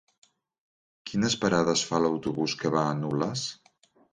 Quines 1.11 1.35
parades 1.45 1.85
fa 1.91 2.01
l'autobús 2.07 2.59
que 2.63 2.73
va 2.77 2.87
a 2.87 2.99
Nules? 3.03 3.45